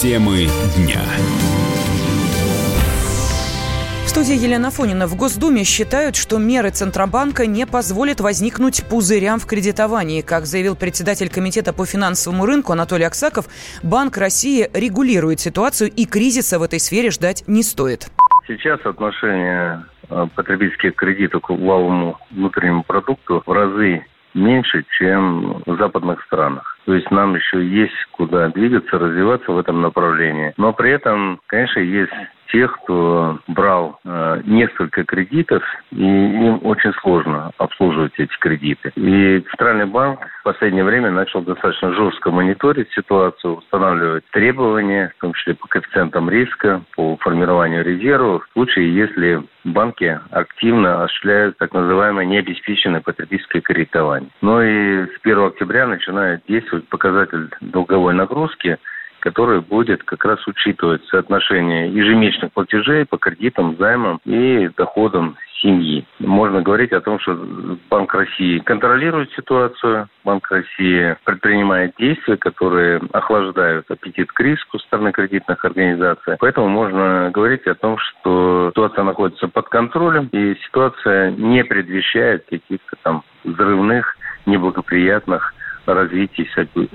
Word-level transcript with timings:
Темы 0.00 0.46
дня. 0.76 1.02
В 4.04 4.08
студии 4.08 4.36
Елена 4.36 4.70
Фонина. 4.70 5.08
В 5.08 5.16
Госдуме 5.16 5.64
считают, 5.64 6.14
что 6.14 6.38
меры 6.38 6.70
Центробанка 6.70 7.46
не 7.46 7.66
позволят 7.66 8.20
возникнуть 8.20 8.84
пузырям 8.88 9.40
в 9.40 9.46
кредитовании. 9.46 10.22
Как 10.22 10.46
заявил 10.46 10.76
председатель 10.76 11.28
Комитета 11.28 11.72
по 11.72 11.84
финансовому 11.84 12.46
рынку 12.46 12.70
Анатолий 12.70 13.06
Аксаков, 13.06 13.46
Банк 13.82 14.16
России 14.18 14.70
регулирует 14.72 15.40
ситуацию 15.40 15.90
и 15.90 16.04
кризиса 16.06 16.60
в 16.60 16.62
этой 16.62 16.78
сфере 16.78 17.10
ждать 17.10 17.42
не 17.48 17.64
стоит. 17.64 18.06
Сейчас 18.46 18.78
отношение 18.86 19.84
э, 20.08 20.28
потребительских 20.36 20.94
кредитов 20.94 21.42
к 21.42 21.50
валовому 21.50 22.20
внутреннему 22.30 22.84
продукту 22.84 23.42
в 23.44 23.50
разы 23.50 24.04
меньше, 24.34 24.84
чем 24.98 25.62
в 25.66 25.76
западных 25.76 26.22
странах. 26.24 26.78
То 26.84 26.94
есть 26.94 27.10
нам 27.10 27.34
еще 27.34 27.64
есть 27.64 27.96
куда 28.12 28.48
двигаться, 28.48 28.98
развиваться 28.98 29.52
в 29.52 29.58
этом 29.58 29.80
направлении. 29.82 30.54
Но 30.56 30.72
при 30.72 30.90
этом, 30.92 31.40
конечно, 31.46 31.80
есть 31.80 32.12
тех, 32.52 32.76
кто 32.82 33.38
брал 33.46 33.98
э, 34.04 34.42
несколько 34.44 35.04
кредитов, 35.04 35.62
и 35.90 36.02
им 36.02 36.60
очень 36.64 36.92
сложно 37.00 37.52
обслуживать 37.58 38.12
эти 38.16 38.36
кредиты. 38.38 38.92
И 38.96 39.40
Центральный 39.50 39.86
банк 39.86 40.20
в 40.40 40.44
последнее 40.44 40.84
время 40.84 41.10
начал 41.10 41.42
достаточно 41.42 41.92
жестко 41.92 42.30
мониторить 42.30 42.90
ситуацию, 42.92 43.56
устанавливать 43.56 44.24
требования, 44.32 45.12
в 45.16 45.20
том 45.20 45.32
числе 45.34 45.54
по 45.54 45.68
коэффициентам 45.68 46.30
риска, 46.30 46.82
по 46.96 47.16
формированию 47.18 47.84
резервов, 47.84 48.46
в 48.48 48.52
случае, 48.52 48.94
если 48.94 49.42
банки 49.64 50.18
активно 50.30 51.04
осуществляют 51.04 51.58
так 51.58 51.72
называемое 51.74 52.24
необеспеченное 52.24 53.00
потребительское 53.00 53.60
кредитование. 53.60 54.30
Но 54.40 54.62
и 54.62 55.06
с 55.06 55.18
1 55.22 55.38
октября 55.38 55.86
начинает 55.86 56.42
действовать 56.48 56.88
показатель 56.88 57.50
долговой 57.60 58.14
нагрузки– 58.14 58.78
который 59.20 59.60
будет 59.60 60.02
как 60.02 60.24
раз 60.24 60.46
учитывать 60.46 61.04
соотношение 61.06 61.90
ежемесячных 61.92 62.52
платежей 62.52 63.04
по 63.04 63.18
кредитам, 63.18 63.76
займам 63.76 64.20
и 64.24 64.68
доходам 64.76 65.36
семьи. 65.62 66.06
Можно 66.20 66.62
говорить 66.62 66.92
о 66.92 67.00
том, 67.00 67.18
что 67.20 67.36
Банк 67.90 68.14
России 68.14 68.58
контролирует 68.60 69.32
ситуацию, 69.32 70.08
Банк 70.24 70.48
России 70.50 71.16
предпринимает 71.24 71.94
действия, 71.98 72.36
которые 72.36 73.00
охлаждают 73.12 73.90
аппетит 73.90 74.30
к 74.32 74.40
риску 74.40 74.78
стороны 74.78 75.12
кредитных 75.12 75.64
организаций. 75.64 76.36
Поэтому 76.38 76.68
можно 76.68 77.30
говорить 77.32 77.66
о 77.66 77.74
том, 77.74 77.98
что 77.98 78.70
ситуация 78.70 79.04
находится 79.04 79.48
под 79.48 79.68
контролем, 79.68 80.28
и 80.32 80.54
ситуация 80.66 81.30
не 81.32 81.64
предвещает 81.64 82.44
каких-то 82.48 82.96
там 83.02 83.22
взрывных, 83.44 84.16
неблагоприятных 84.46 85.54
развитий 85.86 86.48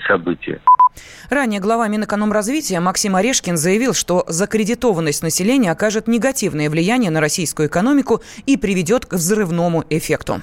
событий. 0.08 0.60
Ранее 1.30 1.60
глава 1.60 1.88
Минэкономразвития 1.88 2.80
Максим 2.80 3.16
Орешкин 3.16 3.58
заявил, 3.58 3.94
что 3.94 4.26
закредитованность 4.28 5.24
населения 5.24 5.72
окажет 5.72 6.08
негативное 6.08 6.70
влияние 6.70 7.12
на 7.12 7.22
российскую 7.22 7.68
экономику 7.68 8.22
и 8.46 8.58
приведет 8.58 9.06
к 9.06 9.14
взрывному 9.14 9.84
эффекту. 9.90 10.42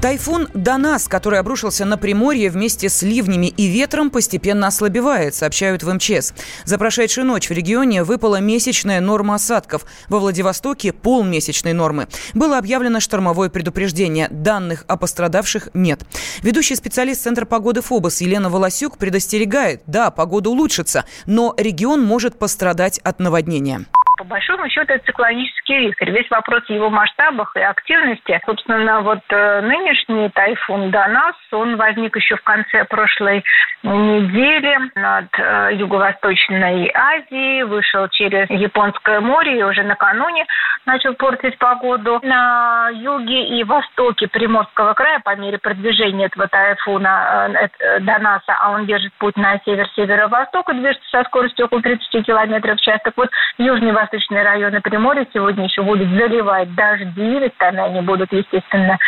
Тайфун 0.00 0.48
Данас, 0.54 1.08
который 1.08 1.38
обрушился 1.38 1.84
на 1.84 1.98
Приморье 1.98 2.48
вместе 2.48 2.88
с 2.88 3.02
ливнями 3.02 3.48
и 3.48 3.66
ветром, 3.66 4.08
постепенно 4.08 4.66
ослабевает, 4.66 5.34
сообщают 5.34 5.82
в 5.82 5.92
МЧС. 5.92 6.32
За 6.64 6.78
прошедшую 6.78 7.26
ночь 7.26 7.50
в 7.50 7.52
регионе 7.52 8.02
выпала 8.02 8.40
месячная 8.40 9.02
норма 9.02 9.34
осадков. 9.34 9.84
Во 10.08 10.18
Владивостоке– 10.18 10.92
полмесячной 10.94 11.74
нормы. 11.74 12.08
Было 12.32 12.56
объявлено 12.56 12.98
штормовое 12.98 13.50
предупреждение. 13.50 14.28
Данных 14.30 14.86
о 14.88 14.96
пострадавших 14.96 15.68
нет. 15.74 16.00
Ведущий 16.42 16.76
специалист 16.76 17.22
Центра 17.22 17.44
погоды 17.44 17.82
ФОБОС 17.82 18.22
Елена 18.22 18.48
Волосюк 18.48 18.96
предостерегает. 18.96 19.82
Да, 19.86 20.10
погода 20.10 20.48
улучшится, 20.48 21.04
но 21.26 21.54
регион 21.58 22.02
может 22.02 22.38
пострадать 22.38 23.00
от 23.00 23.20
наводнения 23.20 23.84
по 24.20 24.24
большому 24.24 24.68
счету 24.68 24.92
это 24.92 25.06
циклонический 25.06 25.78
риск. 25.78 26.02
Весь 26.02 26.28
вопрос 26.28 26.64
в 26.64 26.70
его 26.70 26.90
масштабах 26.90 27.56
и 27.56 27.60
активности. 27.60 28.38
Собственно, 28.44 29.00
вот 29.00 29.20
э, 29.30 29.62
нынешний 29.62 30.28
тайфун 30.28 30.90
Данас, 30.90 31.34
он 31.52 31.76
возник 31.76 32.14
еще 32.16 32.36
в 32.36 32.42
конце 32.42 32.84
прошлой 32.84 33.42
недели 33.82 34.90
над 34.94 35.26
э, 35.38 35.70
Юго-Восточной 35.72 36.90
Азией, 36.92 37.62
вышел 37.62 38.08
через 38.08 38.50
Японское 38.50 39.20
море 39.20 39.58
и 39.58 39.62
уже 39.62 39.84
накануне 39.84 40.44
начал 40.84 41.14
портить 41.14 41.56
погоду. 41.56 42.20
На 42.22 42.90
юге 42.92 43.58
и 43.58 43.64
востоке 43.64 44.28
Приморского 44.28 44.92
края 44.92 45.20
по 45.20 45.34
мере 45.34 45.56
продвижения 45.56 46.26
этого 46.26 46.46
тайфуна 46.46 47.48
э, 47.54 47.68
э 47.78 48.00
Данаса, 48.00 48.54
а 48.60 48.72
он 48.72 48.84
держит 48.84 49.14
путь 49.14 49.36
на 49.38 49.58
север-северо-восток 49.64 50.68
и 50.68 50.74
движется 50.74 51.08
со 51.08 51.24
скоростью 51.24 51.64
около 51.66 51.80
30 51.80 52.26
км 52.26 52.74
в 52.74 52.80
час. 52.80 53.00
Так 53.02 53.14
вот, 53.16 53.30
южный 53.56 53.92
восточные 54.10 54.42
районы 54.42 54.80
Приморья 54.80 55.26
сегодня 55.32 55.64
еще 55.64 55.82
будут 55.82 56.08
заливать 56.08 56.74
дожди, 56.74 57.20
местами 57.20 57.80
они 57.80 58.00
будут, 58.00 58.32
естественно, 58.32 58.98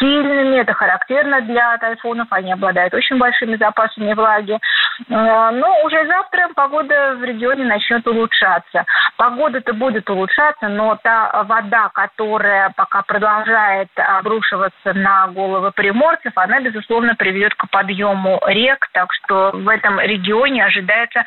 сильными. 0.00 0.56
Это 0.56 0.72
характерно 0.72 1.40
для 1.42 1.78
тайфунов. 1.78 2.26
Они 2.30 2.52
обладают 2.52 2.94
очень 2.94 3.18
большими 3.18 3.56
запасами 3.56 4.14
влаги. 4.14 4.54
Э, 4.54 5.50
но 5.52 5.84
уже 5.84 6.06
завтра 6.06 6.48
погода 6.54 7.16
в 7.18 7.24
регионе 7.24 7.64
начнет 7.64 8.06
улучшаться. 8.06 8.84
Погода-то 9.16 9.72
будет 9.74 10.08
улучшаться, 10.10 10.68
но 10.68 10.96
та 11.02 11.44
вода, 11.44 11.90
которая 11.92 12.72
пока 12.76 13.02
продолжает 13.02 13.88
обрушиваться 13.96 14.94
на 14.94 15.28
головы 15.28 15.70
приморцев, 15.72 16.32
она, 16.36 16.60
безусловно, 16.60 17.14
приведет 17.14 17.54
к 17.54 17.68
подъему 17.70 18.40
рек. 18.46 18.88
Так 18.92 19.12
что 19.12 19.50
в 19.52 19.68
этом 19.68 20.00
регионе 20.00 20.64
ожидается 20.64 21.24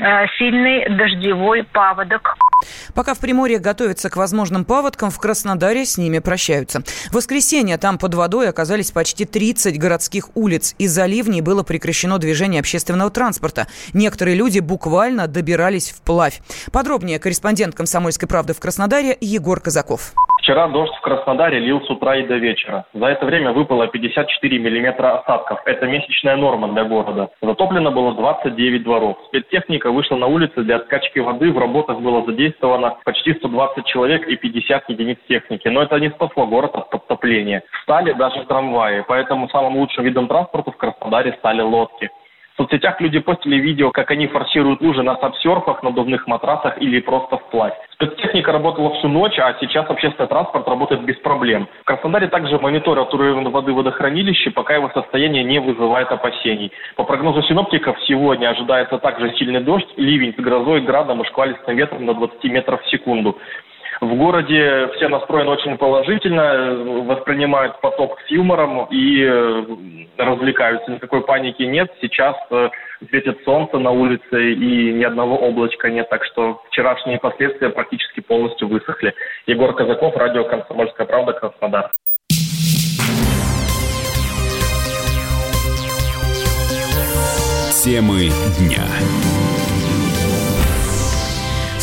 э, 0.00 0.26
сильный 0.38 0.88
дождевой 0.90 1.64
паводок. 1.64 2.36
Пока 2.94 3.14
в 3.14 3.20
Приморье 3.20 3.58
готовятся 3.58 4.10
к 4.10 4.16
возможным 4.16 4.64
паводкам, 4.64 5.10
в 5.10 5.18
Краснодаре 5.18 5.84
с 5.84 5.98
ними 5.98 6.18
прощаются. 6.18 6.80
В 7.10 7.14
воскресенье 7.14 7.76
там 7.76 7.98
под 7.98 8.14
водой 8.16 8.48
оказались 8.48 8.90
почти 8.90 9.24
30 9.24 9.78
городских 9.78 10.30
улиц. 10.34 10.74
Из-за 10.78 11.06
ливней 11.06 11.40
было 11.40 11.62
прекращено 11.62 12.18
движение 12.18 12.60
общественного 12.60 13.10
транспорта. 13.10 13.68
Некоторые 13.92 14.36
люди 14.36 14.58
буквально 14.58 15.28
добирались 15.28 15.90
вплавь. 15.90 16.42
Подробнее 16.72 17.18
корреспондент 17.18 17.74
«Комсомольской 17.74 18.28
правды» 18.28 18.54
в 18.54 18.58
Краснодаре 18.58 19.16
Егор 19.20 19.60
Казаков. 19.60 20.14
Вчера 20.46 20.68
дождь 20.68 20.94
в 20.94 21.00
Краснодаре 21.00 21.58
лил 21.58 21.80
с 21.80 21.90
утра 21.90 22.14
и 22.14 22.22
до 22.24 22.36
вечера. 22.36 22.84
За 22.94 23.06
это 23.06 23.26
время 23.26 23.50
выпало 23.50 23.88
54 23.88 24.58
миллиметра 24.60 25.18
осадков. 25.18 25.58
Это 25.64 25.86
месячная 25.86 26.36
норма 26.36 26.68
для 26.68 26.84
города. 26.84 27.30
Затоплено 27.42 27.90
было 27.90 28.14
29 28.14 28.84
дворов. 28.84 29.18
Спецтехника 29.26 29.90
вышла 29.90 30.14
на 30.14 30.28
улицы 30.28 30.62
для 30.62 30.76
откачки 30.76 31.18
воды. 31.18 31.50
В 31.50 31.58
работах 31.58 31.98
было 31.98 32.24
задействовано 32.24 32.96
почти 33.04 33.34
120 33.34 33.86
человек 33.86 34.28
и 34.28 34.36
50 34.36 34.88
единиц 34.88 35.18
техники. 35.26 35.66
Но 35.66 35.82
это 35.82 35.98
не 35.98 36.10
спасло 36.10 36.46
город 36.46 36.76
от 36.76 36.90
подтопления. 36.90 37.64
Встали 37.80 38.12
даже 38.12 38.44
трамваи. 38.44 39.04
Поэтому 39.08 39.48
самым 39.48 39.78
лучшим 39.78 40.04
видом 40.04 40.28
транспорта 40.28 40.70
в 40.70 40.76
Краснодаре 40.76 41.34
стали 41.40 41.62
лодки. 41.62 42.08
В 42.56 42.62
соцсетях 42.62 42.98
люди 43.02 43.18
постили 43.18 43.56
видео, 43.56 43.90
как 43.90 44.10
они 44.10 44.28
форсируют 44.28 44.80
лужи 44.80 45.02
на 45.02 45.16
сапсерфах, 45.16 45.82
надувных 45.82 46.26
матрасах 46.26 46.80
или 46.80 47.00
просто 47.00 47.36
вплавь. 47.36 47.74
Спецтехника 47.92 48.50
работала 48.50 48.94
всю 48.94 49.08
ночь, 49.08 49.38
а 49.38 49.54
сейчас 49.60 49.90
общественный 49.90 50.26
транспорт 50.26 50.66
работает 50.66 51.02
без 51.02 51.16
проблем. 51.16 51.68
В 51.82 51.84
Краснодаре 51.84 52.28
также 52.28 52.58
мониторят 52.58 53.12
уровень 53.12 53.50
воды 53.50 53.72
в 53.72 53.76
водохранилище, 53.76 54.52
пока 54.52 54.74
его 54.74 54.88
состояние 54.94 55.44
не 55.44 55.58
вызывает 55.58 56.10
опасений. 56.10 56.72
По 56.96 57.04
прогнозу 57.04 57.42
синоптиков, 57.42 57.98
сегодня 58.06 58.48
ожидается 58.48 58.96
также 58.96 59.34
сильный 59.36 59.60
дождь, 59.60 59.88
ливень 59.98 60.32
с 60.32 60.40
грозой, 60.40 60.80
градом 60.80 61.20
и 61.20 61.26
шквалистым 61.26 61.76
ветром 61.76 62.06
до 62.06 62.14
20 62.14 62.42
метров 62.44 62.82
в 62.82 62.88
секунду. 62.88 63.36
В 64.00 64.14
городе 64.14 64.88
все 64.96 65.08
настроены 65.08 65.50
очень 65.50 65.78
положительно, 65.78 67.02
воспринимают 67.04 67.80
поток 67.80 68.18
с 68.26 68.30
юмором 68.30 68.86
и 68.90 69.22
э, 69.22 69.64
развлекаются. 70.18 70.90
Никакой 70.90 71.22
паники 71.22 71.62
нет. 71.62 71.90
Сейчас 72.02 72.36
э, 72.50 72.68
светит 73.08 73.38
солнце 73.44 73.78
на 73.78 73.90
улице 73.90 74.52
и 74.52 74.92
ни 74.92 75.02
одного 75.02 75.36
облачка 75.36 75.88
нет. 75.88 76.10
Так 76.10 76.24
что 76.26 76.60
вчерашние 76.68 77.18
последствия 77.18 77.70
практически 77.70 78.20
полностью 78.20 78.68
высохли. 78.68 79.14
Егор 79.46 79.74
Казаков, 79.74 80.14
радио 80.16 80.44
«Комсомольская 80.44 81.06
правда», 81.06 81.32
Краснодар. 81.32 81.90
Темы 87.82 88.28
дня 88.58 88.82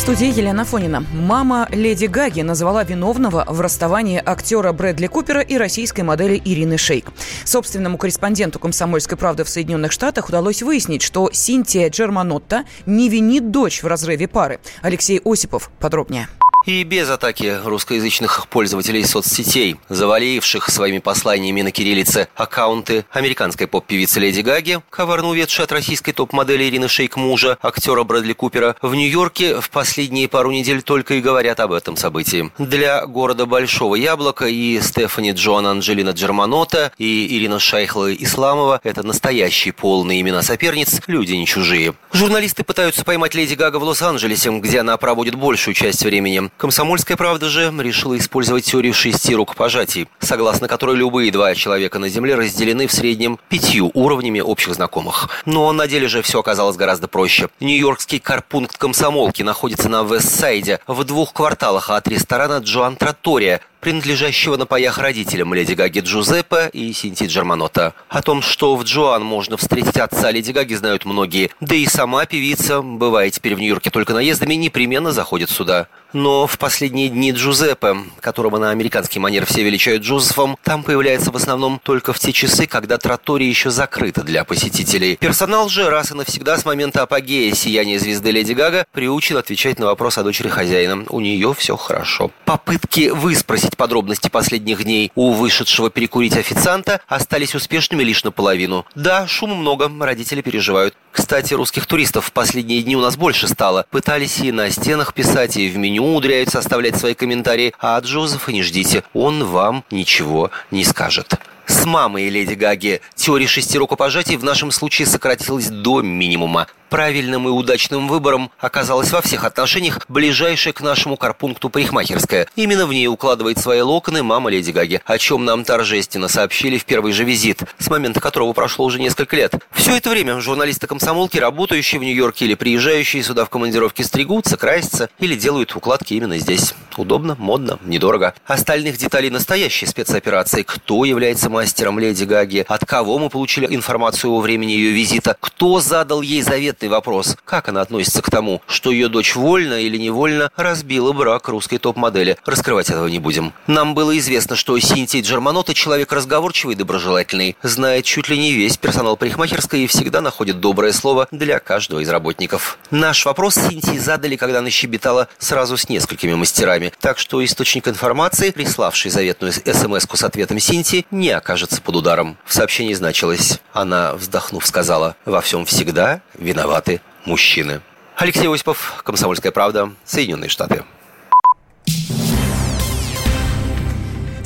студии 0.04 0.38
Елена 0.38 0.66
Фонина. 0.66 1.02
Мама 1.14 1.66
Леди 1.70 2.04
Гаги 2.04 2.42
назвала 2.42 2.84
виновного 2.84 3.46
в 3.48 3.62
расставании 3.62 4.22
актера 4.22 4.70
Брэдли 4.72 5.06
Купера 5.06 5.40
и 5.40 5.56
российской 5.56 6.02
модели 6.02 6.38
Ирины 6.44 6.76
Шейк. 6.76 7.06
Собственному 7.44 7.96
корреспонденту 7.96 8.58
«Комсомольской 8.58 9.16
правды» 9.16 9.44
в 9.44 9.48
Соединенных 9.48 9.92
Штатах 9.92 10.28
удалось 10.28 10.60
выяснить, 10.60 11.00
что 11.00 11.30
Синтия 11.32 11.88
Джерманотта 11.88 12.64
не 12.84 13.08
винит 13.08 13.50
дочь 13.50 13.82
в 13.82 13.86
разрыве 13.86 14.28
пары. 14.28 14.60
Алексей 14.82 15.22
Осипов 15.24 15.70
подробнее. 15.80 16.28
И 16.66 16.82
без 16.82 17.10
атаки 17.10 17.60
русскоязычных 17.62 18.48
пользователей 18.48 19.04
соцсетей, 19.04 19.76
заваливших 19.90 20.70
своими 20.70 20.98
посланиями 20.98 21.60
на 21.60 21.70
кириллице 21.70 22.28
аккаунты 22.34 23.04
американской 23.10 23.66
поп-певицы 23.66 24.18
Леди 24.18 24.40
Гаги, 24.40 24.80
коварно 24.88 25.28
уведшей 25.28 25.66
от 25.66 25.72
российской 25.72 26.12
топ-модели 26.12 26.64
Ирины 26.64 26.88
Шейк 26.88 27.16
мужа, 27.16 27.58
актера 27.60 28.02
Брэдли 28.04 28.32
Купера, 28.32 28.76
в 28.80 28.94
Нью-Йорке 28.94 29.60
в 29.60 29.68
последние 29.68 30.26
пару 30.26 30.52
недель 30.52 30.80
только 30.80 31.14
и 31.14 31.20
говорят 31.20 31.60
об 31.60 31.72
этом 31.72 31.98
событии. 31.98 32.50
Для 32.56 33.04
города 33.04 33.44
Большого 33.44 33.94
Яблока 33.96 34.46
и 34.46 34.80
Стефани 34.80 35.32
Джоан 35.32 35.66
Анджелина 35.66 36.10
Джерманота 36.10 36.92
и 36.96 37.36
Ирина 37.36 37.58
Шайхла 37.58 38.14
Исламова– 38.14 38.80
это 38.82 39.02
настоящие 39.02 39.74
полные 39.74 40.22
имена 40.22 40.40
соперниц, 40.40 41.02
люди 41.08 41.34
не 41.34 41.44
чужие. 41.44 41.92
Журналисты 42.14 42.64
пытаются 42.64 43.04
поймать 43.04 43.34
Леди 43.34 43.52
Гага 43.52 43.76
в 43.76 43.82
Лос-Анджелесе, 43.82 44.50
где 44.60 44.80
она 44.80 44.96
проводит 44.96 45.34
большую 45.34 45.74
часть 45.74 46.02
времени. 46.04 46.50
Комсомольская 46.56 47.16
правда 47.16 47.48
же 47.48 47.72
решила 47.80 48.16
использовать 48.16 48.64
теорию 48.64 48.94
шести 48.94 49.34
рукопожатий, 49.34 50.08
согласно 50.20 50.68
которой 50.68 50.96
любые 50.96 51.32
два 51.32 51.54
человека 51.54 51.98
на 51.98 52.08
Земле 52.08 52.36
разделены 52.36 52.86
в 52.86 52.92
среднем 52.92 53.38
пятью 53.48 53.90
уровнями 53.92 54.40
общих 54.40 54.74
знакомых. 54.74 55.28
Но 55.46 55.72
на 55.72 55.86
деле 55.86 56.08
же 56.08 56.22
все 56.22 56.40
оказалось 56.40 56.76
гораздо 56.76 57.08
проще. 57.08 57.48
Нью-Йоркский 57.60 58.20
карпункт 58.20 58.76
комсомолки 58.76 59.42
находится 59.42 59.88
на 59.88 60.02
Вестсайде, 60.04 60.80
в 60.86 61.02
двух 61.04 61.32
кварталах 61.32 61.90
от 61.90 62.06
ресторана 62.08 62.58
Джоан 62.58 62.96
Тратория, 62.96 63.60
принадлежащего 63.84 64.56
на 64.56 64.64
паях 64.64 64.96
родителям 64.96 65.52
Леди 65.52 65.74
Гаги 65.74 65.98
Джузеппе 65.98 66.70
и 66.72 66.90
Синти 66.94 67.24
Джерманота. 67.24 67.92
О 68.08 68.22
том, 68.22 68.40
что 68.40 68.76
в 68.76 68.84
Джоан 68.84 69.22
можно 69.22 69.58
встретить 69.58 69.98
отца 69.98 70.30
Леди 70.30 70.52
Гаги, 70.52 70.72
знают 70.72 71.04
многие. 71.04 71.50
Да 71.60 71.74
и 71.74 71.84
сама 71.84 72.24
певица, 72.24 72.80
бывая 72.80 73.28
теперь 73.28 73.54
в 73.54 73.58
Нью-Йорке 73.58 73.90
только 73.90 74.14
наездами, 74.14 74.54
непременно 74.54 75.12
заходит 75.12 75.50
сюда. 75.50 75.88
Но 76.14 76.46
в 76.46 76.58
последние 76.58 77.08
дни 77.08 77.32
Джузеппе, 77.32 77.96
которого 78.20 78.58
на 78.58 78.70
американский 78.70 79.18
манер 79.18 79.44
все 79.46 79.64
величают 79.64 80.04
Джозефом, 80.04 80.56
там 80.62 80.84
появляется 80.84 81.32
в 81.32 81.36
основном 81.36 81.80
только 81.82 82.12
в 82.12 82.20
те 82.20 82.32
часы, 82.32 82.66
когда 82.66 82.98
тротория 82.98 83.48
еще 83.48 83.70
закрыта 83.70 84.22
для 84.22 84.44
посетителей. 84.44 85.16
Персонал 85.16 85.68
же 85.68 85.90
раз 85.90 86.12
и 86.12 86.14
навсегда 86.14 86.56
с 86.56 86.64
момента 86.64 87.02
апогея 87.02 87.52
сияния 87.52 87.98
звезды 87.98 88.30
Леди 88.30 88.52
Гага 88.52 88.86
приучен 88.92 89.36
отвечать 89.36 89.80
на 89.80 89.86
вопрос 89.86 90.16
о 90.16 90.22
дочери 90.22 90.48
хозяина. 90.48 91.04
У 91.10 91.18
нее 91.20 91.52
все 91.52 91.76
хорошо. 91.76 92.30
Попытки 92.44 93.08
выспросить 93.08 93.73
узнать 93.74 93.76
подробности 93.76 94.28
последних 94.28 94.84
дней 94.84 95.10
у 95.14 95.32
вышедшего 95.32 95.90
перекурить 95.90 96.36
официанта 96.36 97.00
остались 97.08 97.54
успешными 97.54 98.04
лишь 98.04 98.24
наполовину. 98.24 98.86
Да, 98.94 99.26
шума 99.26 99.54
много, 99.54 99.90
родители 100.00 100.42
переживают. 100.42 100.94
Кстати, 101.12 101.54
русских 101.54 101.86
туристов 101.86 102.26
в 102.26 102.32
последние 102.32 102.82
дни 102.82 102.96
у 102.96 103.00
нас 103.00 103.16
больше 103.16 103.48
стало. 103.48 103.86
Пытались 103.90 104.40
и 104.40 104.52
на 104.52 104.70
стенах 104.70 105.14
писать, 105.14 105.56
и 105.56 105.68
в 105.68 105.76
меню 105.76 106.04
умудряются 106.04 106.58
оставлять 106.58 106.96
свои 106.96 107.14
комментарии. 107.14 107.72
А 107.78 107.96
от 107.96 108.04
Джозефа 108.04 108.52
не 108.52 108.62
ждите, 108.62 109.02
он 109.12 109.44
вам 109.44 109.84
ничего 109.90 110.50
не 110.70 110.84
скажет. 110.84 111.34
С 111.66 111.86
мамой 111.86 112.28
Леди 112.28 112.54
Гаги 112.54 113.00
теория 113.14 113.46
шести 113.46 113.78
рукопожатий 113.78 114.36
в 114.36 114.44
нашем 114.44 114.70
случае 114.70 115.06
сократилась 115.06 115.68
до 115.68 116.02
минимума 116.02 116.66
правильным 116.94 117.48
и 117.48 117.50
удачным 117.50 118.06
выбором 118.06 118.52
оказалась 118.60 119.10
во 119.10 119.20
всех 119.20 119.42
отношениях 119.42 119.98
ближайшая 120.06 120.72
к 120.72 120.80
нашему 120.80 121.16
карпункту 121.16 121.68
парикмахерская. 121.68 122.46
Именно 122.54 122.86
в 122.86 122.92
ней 122.92 123.08
укладывает 123.08 123.58
свои 123.58 123.80
локоны 123.80 124.22
мама 124.22 124.48
Леди 124.48 124.70
Гаги, 124.70 125.00
о 125.04 125.18
чем 125.18 125.44
нам 125.44 125.64
торжественно 125.64 126.28
сообщили 126.28 126.78
в 126.78 126.84
первый 126.84 127.12
же 127.12 127.24
визит, 127.24 127.64
с 127.80 127.90
момента 127.90 128.20
которого 128.20 128.52
прошло 128.52 128.84
уже 128.84 129.00
несколько 129.00 129.34
лет. 129.34 129.56
Все 129.72 129.96
это 129.96 130.08
время 130.08 130.38
журналисты-комсомолки, 130.38 131.36
работающие 131.36 131.98
в 132.00 132.04
Нью-Йорке 132.04 132.44
или 132.44 132.54
приезжающие 132.54 133.24
сюда 133.24 133.44
в 133.44 133.50
командировки, 133.50 134.02
стригутся, 134.02 134.56
красятся 134.56 135.08
или 135.18 135.34
делают 135.34 135.74
укладки 135.74 136.14
именно 136.14 136.38
здесь. 136.38 136.74
Удобно, 136.96 137.34
модно, 137.40 137.80
недорого. 137.84 138.34
Остальных 138.46 138.98
деталей 138.98 139.30
настоящей 139.30 139.86
спецоперации, 139.86 140.62
кто 140.62 141.04
является 141.04 141.50
мастером 141.50 141.98
Леди 141.98 142.22
Гаги, 142.22 142.64
от 142.68 142.84
кого 142.84 143.18
мы 143.18 143.30
получили 143.30 143.66
информацию 143.74 144.32
о 144.32 144.40
времени 144.40 144.70
ее 144.70 144.92
визита, 144.92 145.36
кто 145.40 145.80
задал 145.80 146.22
ей 146.22 146.42
заветный 146.42 146.83
ответный 146.84 146.88
вопрос, 146.88 147.36
как 147.44 147.68
она 147.68 147.80
относится 147.80 148.22
к 148.22 148.30
тому, 148.30 148.60
что 148.66 148.90
ее 148.90 149.08
дочь 149.08 149.36
вольно 149.36 149.80
или 149.80 149.96
невольно 149.96 150.50
разбила 150.56 151.12
брак 151.12 151.48
русской 151.48 151.78
топ-модели. 151.78 152.36
Раскрывать 152.44 152.90
этого 152.90 153.06
не 153.08 153.18
будем. 153.18 153.52
Нам 153.66 153.94
было 153.94 154.16
известно, 154.18 154.56
что 154.56 154.78
Синтия 154.78 155.22
Джерманота 155.22 155.74
человек 155.74 156.12
разговорчивый 156.12 156.74
и 156.74 156.78
доброжелательный, 156.78 157.56
знает 157.62 158.04
чуть 158.04 158.28
ли 158.28 158.38
не 158.38 158.52
весь 158.52 158.76
персонал 158.76 159.16
парикмахерской 159.16 159.80
и 159.80 159.86
всегда 159.86 160.20
находит 160.20 160.60
доброе 160.60 160.92
слово 160.92 161.26
для 161.30 161.58
каждого 161.58 162.00
из 162.00 162.08
работников. 162.08 162.78
Наш 162.90 163.24
вопрос 163.24 163.54
Синтии 163.54 163.98
задали, 163.98 164.36
когда 164.36 164.58
она 164.58 164.70
щебетала 164.70 165.28
сразу 165.38 165.76
с 165.76 165.88
несколькими 165.88 166.34
мастерами, 166.34 166.92
так 167.00 167.18
что 167.18 167.44
источник 167.44 167.88
информации, 167.88 168.50
приславший 168.50 169.10
заветную 169.10 169.52
смс 169.52 170.06
с 170.14 170.22
ответом 170.22 170.58
Синтии, 170.58 171.06
не 171.10 171.30
окажется 171.30 171.80
под 171.80 171.96
ударом. 171.96 172.36
В 172.44 172.52
сообщении 172.52 172.94
значилось, 172.94 173.60
она, 173.72 174.14
вздохнув, 174.14 174.66
сказала, 174.66 175.16
«Во 175.24 175.40
всем 175.40 175.64
всегда 175.64 176.20
виноваты 176.34 177.00
мужчины. 177.24 177.80
Алексей 178.16 178.48
Осипов, 178.48 179.02
Комсомольская 179.04 179.52
правда, 179.52 179.92
Соединенные 180.04 180.48
Штаты. 180.48 180.84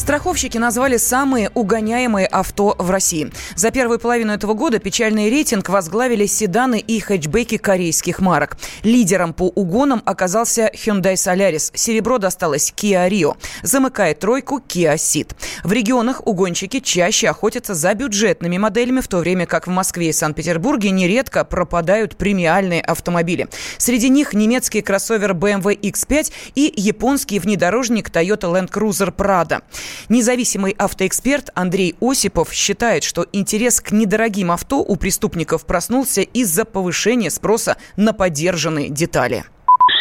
Страховщики 0.09 0.57
назвали 0.57 0.97
самые 0.97 1.51
угоняемые 1.51 2.27
авто 2.27 2.75
в 2.79 2.91
России. 2.91 3.31
За 3.57 3.71
первую 3.71 3.99
половину 3.99 4.33
этого 4.33 4.55
года 4.55 4.79
печальный 4.79 5.29
рейтинг 5.29 5.69
возглавили 5.69 6.25
седаны 6.25 6.79
и 6.79 6.99
хэтчбеки 6.99 7.59
корейских 7.59 8.21
марок. 8.21 8.57
Лидером 8.83 9.35
по 9.35 9.49
угонам 9.49 10.03
оказался 10.07 10.71
Hyundai 10.73 11.13
Solaris. 11.13 11.73
Серебро 11.75 12.17
досталось 12.17 12.73
Kia 12.75 13.07
Rio. 13.11 13.37
Замыкает 13.63 14.21
тройку 14.21 14.63
Kia 14.67 14.95
Ceed. 14.95 15.33
В 15.63 15.73
регионах 15.73 16.27
угонщики 16.27 16.81
чаще 16.81 17.29
охотятся 17.29 17.75
за 17.75 17.93
бюджетными 17.93 18.57
моделями, 18.57 19.03
в 19.03 19.09
то 19.09 19.19
время 19.19 19.45
как 19.45 19.67
в 19.67 19.71
Москве 19.71 20.09
и 20.09 20.13
Санкт-Петербурге 20.15 20.89
нередко 20.89 21.45
пропадают 21.45 22.17
премиальные 22.17 22.81
автомобили. 22.81 23.47
Среди 23.77 24.09
них 24.09 24.33
немецкий 24.33 24.81
кроссовер 24.81 25.33
BMW 25.33 25.79
X5 25.79 26.33
и 26.55 26.73
японский 26.77 27.41
внедорожник 27.41 28.09
Toyota 28.09 28.51
Land 28.51 28.71
Cruiser 28.71 29.15
Prado. 29.15 29.61
Независимый 30.09 30.75
автоэксперт 30.79 31.50
Андрей 31.55 31.97
Осипов 32.00 32.53
считает, 32.53 33.05
что 33.05 33.27
интерес 33.33 33.81
к 33.81 33.93
недорогим 33.93 34.50
авто 34.50 34.79
у 34.81 34.97
преступников 34.97 35.65
проснулся 35.65 36.23
из-за 36.23 36.65
повышения 36.65 37.31
спроса 37.31 37.77
на 37.97 38.12
подержанные 38.12 38.89
детали 38.89 39.45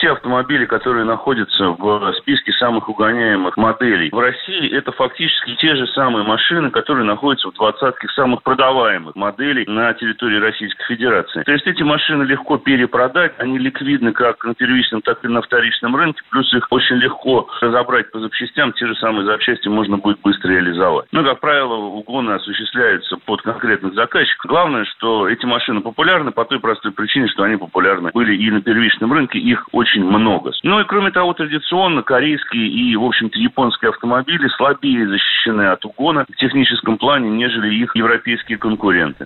все 0.08 0.14
автомобили, 0.14 0.66
которые 0.66 1.04
находятся 1.04 1.72
в 1.72 2.14
списке 2.20 2.54
самых 2.54 2.88
угоняемых 2.88 3.58
моделей 3.58 4.10
в 4.10 4.18
России, 4.18 4.74
это 4.74 4.94
фактически 4.94 5.56
те 5.56 5.76
же 5.76 5.86
самые 5.88 6.26
машины, 6.26 6.72
которые 6.72 7.04
находятся 7.04 7.50
в 7.50 7.56
двадцатке 7.56 8.08
самых 8.16 8.42
продаваемых 8.42 9.16
моделей 9.18 9.66
на 9.68 9.94
территории 9.94 10.40
Российской 10.40 10.86
Федерации. 10.86 11.44
То 11.44 11.52
есть 11.52 11.68
эти 11.68 11.84
машины 11.84 12.24
легко 12.24 12.58
перепродать, 12.58 13.34
они 13.38 13.58
ликвидны 13.58 14.14
как 14.14 14.46
на 14.46 14.56
первичном, 14.56 15.02
так 15.02 15.24
и 15.26 15.28
на 15.28 15.42
вторичном 15.42 15.94
рынке, 15.96 16.22
плюс 16.30 16.54
их 16.54 16.68
очень 16.70 16.98
легко 16.98 17.50
разобрать 17.60 18.10
по 18.12 18.20
запчастям, 18.20 18.72
те 18.72 18.88
же 18.88 18.96
самые 18.96 19.26
запчасти 19.26 19.68
можно 19.68 19.98
будет 19.98 20.22
быстро 20.22 20.52
реализовать. 20.52 21.08
Но, 21.12 21.22
как 21.24 21.42
правило, 21.42 21.74
угоны 21.74 22.32
осуществляются 22.32 23.18
под 23.26 23.42
конкретных 23.42 23.94
заказчиков. 23.94 24.50
Главное, 24.50 24.86
что 24.86 25.28
эти 25.28 25.46
машины 25.46 25.82
популярны 25.82 26.32
по 26.32 26.46
той 26.46 26.62
простой 26.62 26.94
причине, 26.94 27.28
что 27.28 27.44
они 27.44 27.58
популярны 27.58 28.12
были 28.14 28.38
и 28.38 28.50
на 28.50 28.62
первичном 28.62 29.12
рынке, 29.12 29.38
их 29.38 29.68
очень 29.74 29.97
очень 29.98 30.08
много. 30.08 30.52
Ну 30.64 30.80
и 30.80 30.86
кроме 30.86 31.12
того, 31.12 31.34
традиционно 31.34 32.04
корейские 32.04 32.68
и, 32.68 32.96
в 32.96 33.04
общем-то, 33.04 33.38
японские 33.38 33.90
автомобили 33.90 34.48
слабее 34.58 35.08
защищены 35.08 35.72
от 35.72 35.84
угона 35.86 36.26
в 36.30 36.36
техническом 36.38 36.98
плане, 36.98 37.30
нежели 37.30 37.76
их 37.76 37.96
европейские 37.96 38.58
конкуренты. 38.58 39.26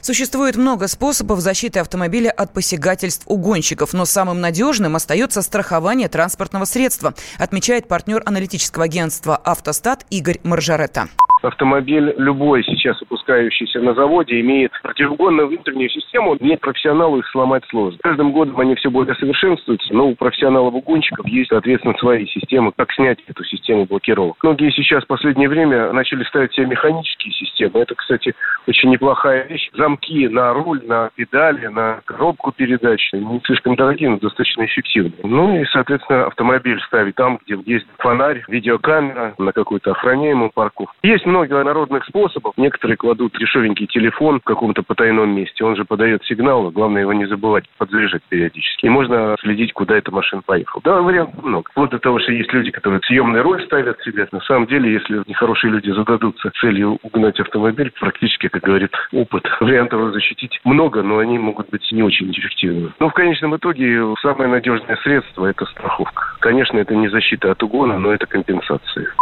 Существует 0.00 0.56
много 0.56 0.88
способов 0.88 1.40
защиты 1.40 1.80
автомобиля 1.80 2.30
от 2.30 2.52
посягательств 2.52 3.24
угонщиков, 3.26 3.92
но 3.92 4.04
самым 4.04 4.40
надежным 4.40 4.96
остается 4.96 5.42
страхование 5.42 6.08
транспортного 6.08 6.64
средства, 6.64 7.14
отмечает 7.38 7.88
партнер 7.88 8.22
аналитического 8.26 8.84
агентства 8.84 9.36
«Автостат» 9.36 10.04
Игорь 10.10 10.38
Маржаретта 10.44 11.08
автомобиль 11.42 12.14
любой 12.18 12.64
сейчас 12.64 13.00
выпускающийся 13.00 13.80
на 13.80 13.94
заводе 13.94 14.40
имеет 14.40 14.72
противоугонную 14.82 15.48
внутреннюю 15.48 15.90
систему. 15.90 16.36
Нет 16.40 16.60
профессионалу 16.60 17.18
их 17.18 17.26
сломать 17.28 17.64
сложно. 17.68 17.98
Каждым 18.02 18.32
годом 18.32 18.58
они 18.60 18.74
все 18.76 18.90
более 18.90 19.14
совершенствуются, 19.14 19.92
но 19.94 20.08
у 20.08 20.14
профессионалов-угонщиков 20.14 21.26
есть, 21.26 21.50
соответственно, 21.50 21.94
свои 21.98 22.26
системы, 22.26 22.72
как 22.76 22.92
снять 22.92 23.18
эту 23.26 23.44
систему 23.44 23.86
блокировок. 23.86 24.36
Многие 24.42 24.70
сейчас 24.70 25.04
в 25.04 25.08
последнее 25.08 25.48
время 25.48 25.92
начали 25.92 26.24
ставить 26.24 26.52
себе 26.52 26.66
механические 26.66 27.32
системы. 27.32 27.80
Это, 27.80 27.94
кстати, 27.94 28.34
очень 28.66 28.90
неплохая 28.90 29.46
вещь. 29.46 29.70
Замки 29.74 30.28
на 30.28 30.52
руль, 30.52 30.82
на 30.86 31.10
педали, 31.14 31.66
на 31.66 32.00
коробку 32.04 32.52
передач 32.52 33.12
не 33.12 33.40
слишком 33.44 33.76
дорогие, 33.76 34.10
но 34.10 34.18
достаточно 34.18 34.64
эффективные. 34.64 35.20
Ну 35.22 35.60
и, 35.60 35.64
соответственно, 35.66 36.26
автомобиль 36.26 36.80
ставить 36.86 37.14
там, 37.14 37.38
где 37.44 37.58
есть 37.66 37.86
фонарь, 37.98 38.44
видеокамера 38.48 39.34
на 39.38 39.52
какую-то 39.52 39.92
охраняемую 39.92 40.50
парковку. 40.54 40.92
Есть 41.02 41.26
много 41.32 41.64
народных 41.64 42.04
способов. 42.04 42.52
Некоторые 42.58 42.98
кладут 42.98 43.32
дешевенький 43.38 43.86
телефон 43.86 44.40
в 44.40 44.44
каком-то 44.44 44.82
потайном 44.82 45.30
месте. 45.34 45.64
Он 45.64 45.76
же 45.76 45.84
подает 45.84 46.22
сигнал, 46.24 46.70
главное 46.70 47.02
его 47.02 47.14
не 47.14 47.26
забывать 47.26 47.64
подзаряжать 47.78 48.22
периодически. 48.28 48.86
И 48.86 48.90
можно 48.90 49.34
следить, 49.40 49.72
куда 49.72 49.96
эта 49.96 50.12
машина 50.12 50.42
поехала. 50.44 50.82
Да, 50.84 51.00
вариантов 51.00 51.42
много. 51.42 51.70
Вплоть 51.70 51.90
до 51.90 51.98
того, 51.98 52.18
что 52.18 52.32
есть 52.32 52.52
люди, 52.52 52.70
которые 52.70 53.00
съемный 53.04 53.40
роль 53.40 53.64
ставят 53.64 53.98
себе. 54.02 54.28
На 54.30 54.40
самом 54.40 54.66
деле, 54.66 54.92
если 54.92 55.22
нехорошие 55.26 55.72
люди 55.72 55.90
зададутся 55.90 56.50
целью 56.60 56.98
угнать 57.02 57.40
автомобиль, 57.40 57.90
практически, 57.98 58.48
как 58.48 58.62
говорит 58.62 58.92
опыт, 59.12 59.44
вариантов 59.60 60.12
защитить 60.12 60.60
много, 60.64 61.02
но 61.02 61.18
они 61.18 61.38
могут 61.38 61.70
быть 61.70 61.90
не 61.92 62.02
очень 62.02 62.30
эффективными. 62.30 62.92
Но 63.00 63.08
в 63.08 63.14
конечном 63.14 63.56
итоге 63.56 64.02
самое 64.20 64.50
надежное 64.50 64.96
средство– 64.96 65.46
это 65.46 65.64
страховка. 65.64 66.36
Конечно, 66.40 66.76
это 66.78 66.94
не 66.94 67.08
защита 67.08 67.52
от 67.52 67.62
угона, 67.62 67.98
но 67.98 68.12
это 68.12 68.26
компенсация. 68.26 69.14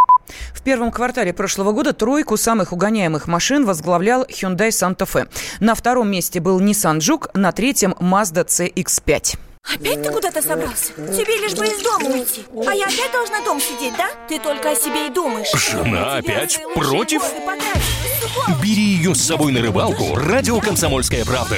В 0.55 0.63
первом 0.63 0.91
квартале 0.91 1.33
прошлого 1.33 1.73
года 1.73 1.93
тройку 1.93 2.37
самых 2.37 2.73
угоняемых 2.73 3.27
машин 3.27 3.65
возглавлял 3.65 4.25
Hyundai 4.25 4.69
Santa 4.69 5.07
Fe. 5.07 5.29
На 5.61 5.75
втором 5.75 6.11
месте 6.11 6.41
был 6.41 6.61
Nissan 6.61 6.99
Juke, 6.99 7.31
на 7.35 7.53
третьем 7.53 7.93
Mazda 8.01 8.47
CX-5. 8.47 9.50
Опять 9.81 10.03
ты 10.03 10.11
куда-то 10.11 10.43
собрался? 10.43 10.93
Тебе 10.95 11.37
лишь 11.39 11.55
бы 11.55 11.65
из 11.65 11.83
дома 11.83 12.11
уйти. 12.11 12.45
А 12.67 12.75
я 12.75 12.87
опять 12.87 13.13
должна 13.13 13.41
дома 13.43 13.61
сидеть, 13.61 13.95
да? 13.97 14.09
Ты 14.29 14.39
только 14.41 14.71
о 14.71 14.75
себе 14.75 15.07
и 15.07 15.11
думаешь. 15.11 15.51
Жена 15.55 16.17
опять 16.17 16.61
против? 16.75 17.23
Бери 18.63 18.83
ее 18.83 19.15
с 19.15 19.23
собой 19.23 19.53
на 19.53 19.63
рыбалку. 19.63 20.15
Радио 20.15 20.61
«Комсомольская 20.61 21.25
правда» 21.25 21.57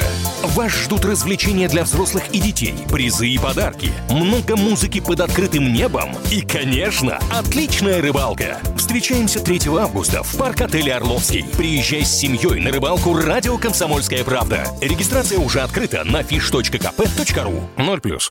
Вас 0.54 0.72
ждут 0.72 1.04
развлечения 1.04 1.68
для 1.68 1.82
взрослых 1.82 2.22
и 2.32 2.38
детей 2.38 2.74
Призы 2.90 3.28
и 3.28 3.38
подарки 3.38 3.92
Много 4.10 4.56
музыки 4.56 5.00
под 5.00 5.20
открытым 5.20 5.72
небом 5.72 6.16
И, 6.30 6.40
конечно, 6.42 7.18
отличная 7.36 8.00
рыбалка. 8.00 8.60
Встречаемся 8.76 9.40
3 9.40 9.60
августа 9.78 10.22
в 10.22 10.36
парк-отеле 10.36 10.94
«Орловский» 10.94 11.44
Приезжай 11.56 12.04
с 12.04 12.12
семьей 12.16 12.60
на 12.60 12.70
рыбалку 12.70 13.14
«Радио 13.16 13.58
«Комсомольская 13.58 14.22
правда» 14.24 14.66
Регистрация 14.80 15.38
уже 15.38 15.60
открыта 15.60 16.04
на 16.04 16.20
fish.kp.ru 16.20 17.60
Renault 17.92 18.00
Plus. 18.00 18.18